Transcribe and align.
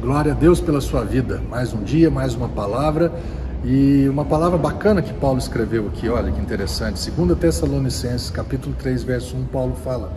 Glória 0.00 0.30
a 0.30 0.34
Deus 0.34 0.60
pela 0.60 0.80
sua 0.80 1.02
vida. 1.04 1.42
Mais 1.50 1.74
um 1.74 1.82
dia, 1.82 2.08
mais 2.08 2.32
uma 2.32 2.48
palavra. 2.48 3.12
E 3.64 4.06
uma 4.08 4.24
palavra 4.24 4.56
bacana 4.56 5.02
que 5.02 5.12
Paulo 5.12 5.38
escreveu 5.38 5.88
aqui, 5.88 6.08
olha 6.08 6.30
que 6.30 6.40
interessante. 6.40 7.10
2 7.10 7.36
Tessalonicenses, 7.36 8.30
capítulo 8.30 8.76
3, 8.78 9.02
verso 9.02 9.36
1, 9.36 9.46
Paulo 9.46 9.74
fala. 9.82 10.12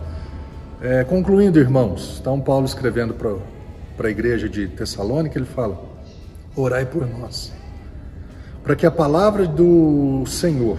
É, 0.80 1.02
concluindo, 1.02 1.58
irmãos, 1.58 2.18
então 2.20 2.40
Paulo 2.40 2.64
escrevendo 2.64 3.12
para 3.12 4.06
a 4.06 4.10
igreja 4.10 4.48
de 4.48 4.68
Tessalônica, 4.68 5.36
ele 5.36 5.46
fala: 5.46 5.82
Orai 6.54 6.86
por 6.86 7.04
nós, 7.04 7.52
para 8.62 8.76
que 8.76 8.86
a 8.86 8.90
palavra 8.90 9.48
do 9.48 10.24
Senhor 10.26 10.78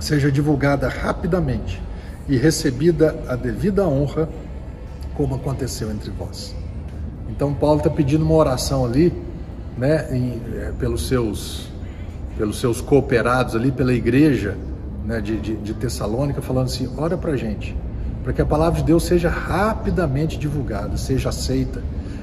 seja 0.00 0.32
divulgada 0.32 0.88
rapidamente 0.88 1.80
e 2.28 2.36
recebida 2.36 3.22
a 3.28 3.36
devida 3.36 3.86
honra, 3.86 4.28
como 5.14 5.36
aconteceu 5.36 5.92
entre 5.92 6.10
vós. 6.10 6.56
Então 7.30 7.54
Paulo 7.54 7.78
está 7.78 7.88
pedindo 7.88 8.24
uma 8.24 8.34
oração 8.34 8.84
ali, 8.84 9.12
né, 9.78 10.08
em, 10.10 10.40
é, 10.56 10.72
pelos 10.78 11.08
seus 11.08 11.70
pelos 12.36 12.58
seus 12.58 12.80
cooperados 12.80 13.54
ali, 13.54 13.70
pela 13.70 13.92
igreja 13.92 14.56
né, 15.04 15.20
de, 15.20 15.36
de, 15.38 15.56
de 15.56 15.74
Tessalônica, 15.74 16.40
falando 16.40 16.66
assim: 16.66 16.88
ora 16.96 17.16
para 17.16 17.36
gente, 17.36 17.76
para 18.22 18.32
que 18.32 18.40
a 18.40 18.46
palavra 18.46 18.80
de 18.80 18.86
Deus 18.86 19.04
seja 19.04 19.28
rapidamente 19.28 20.38
divulgada, 20.38 20.96
seja 20.96 21.28
aceita 21.28 21.82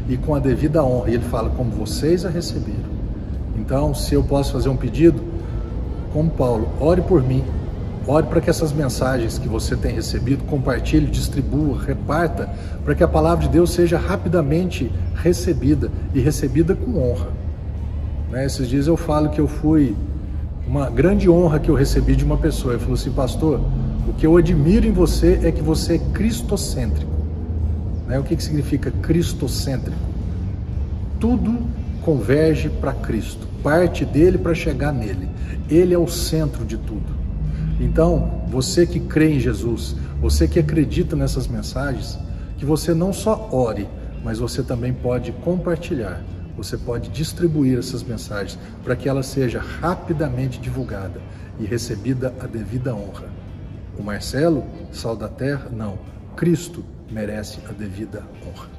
e 0.10 0.18
com 0.18 0.34
a 0.34 0.40
devida 0.40 0.84
honra. 0.84 1.10
E 1.10 1.14
ele 1.16 1.24
fala: 1.26 1.50
como 1.50 1.70
vocês 1.72 2.26
a 2.26 2.30
receberam. 2.30 2.98
Então, 3.58 3.94
se 3.94 4.14
eu 4.14 4.24
posso 4.24 4.54
fazer 4.54 4.70
um 4.70 4.78
pedido, 4.78 5.22
como 6.14 6.30
Paulo, 6.30 6.70
ore 6.80 7.02
por 7.02 7.22
mim, 7.22 7.44
Ore 8.08 8.28
para 8.28 8.40
que 8.40 8.50
essas 8.50 8.72
mensagens 8.72 9.38
que 9.38 9.50
você 9.50 9.76
tem 9.76 9.94
recebido, 9.94 10.46
compartilhe, 10.46 11.08
distribua, 11.08 11.78
reparta, 11.84 12.50
para 12.86 12.96
que 12.96 13.04
a 13.04 13.08
palavra 13.08 13.46
de 13.46 13.52
Deus 13.52 13.72
seja 13.72 13.98
rapidamente 13.98 14.90
recebida 15.14 15.92
e 16.14 16.22
recebida 16.22 16.74
com 16.74 16.98
honra. 16.98 17.28
Né? 18.32 18.46
Esses 18.46 18.70
dias 18.70 18.88
eu 18.88 18.96
falo 18.96 19.30
que 19.30 19.42
eu 19.42 19.48
fui 19.48 19.94
uma 20.66 20.90
grande 20.90 21.30
honra 21.30 21.60
que 21.60 21.70
eu 21.70 21.76
recebi 21.76 22.16
de 22.16 22.24
uma 22.24 22.38
pessoa. 22.38 22.74
Ele 22.74 22.82
falou 22.82 22.96
assim, 22.96 23.12
pastor, 23.12 23.60
o 24.08 24.14
que 24.14 24.26
eu 24.26 24.38
admiro 24.38 24.88
em 24.88 24.92
você 24.92 25.42
é 25.44 25.52
que 25.52 25.62
você 25.62 25.96
é 25.96 26.00
cristocêntrico. 26.14 27.12
Né? 28.08 28.18
O 28.18 28.24
que, 28.24 28.38
que 28.38 28.44
significa 28.44 28.90
cristocêntrico? 28.90 30.00
Tudo 31.20 31.58
converge 32.04 32.70
para 32.70 32.94
Cristo, 32.94 33.46
parte 33.62 34.06
dele 34.06 34.38
para 34.38 34.54
chegar 34.54 34.94
nele. 34.94 35.28
Ele 35.70 35.94
é 35.94 35.98
o 35.98 36.08
centro 36.08 36.64
de 36.64 36.78
tudo. 36.78 37.27
Então, 37.80 38.44
você 38.48 38.86
que 38.86 39.00
crê 39.00 39.34
em 39.34 39.40
Jesus, 39.40 39.96
você 40.20 40.48
que 40.48 40.60
acredita 40.60 41.16
nessas 41.16 41.48
mensagens, 41.48 42.18
que 42.58 42.66
você 42.66 42.94
não 42.94 43.14
só 43.14 43.50
ore, 43.52 43.88
mas 44.24 44.40
você 44.40 44.64
também 44.64 44.94
pode 44.94 45.32
compartilhar, 45.32 46.24
você 46.56 46.76
pode 46.76 47.10
distribuir 47.10 47.78
essas 47.78 48.02
mensagens 48.02 48.58
para 48.84 48.96
que 48.96 49.08
ela 49.08 49.22
seja 49.22 49.60
rapidamente 49.60 50.60
divulgada 50.60 51.22
e 51.60 51.66
recebida 51.66 52.34
a 52.40 52.48
devida 52.48 52.96
honra. 52.96 53.30
O 53.98 54.04
Marcelo, 54.04 54.64
sal 54.92 55.16
da 55.16 55.28
terra? 55.28 55.70
Não. 55.72 56.00
Cristo 56.36 56.84
merece 57.12 57.60
a 57.70 57.72
devida 57.72 58.24
honra. 58.46 58.77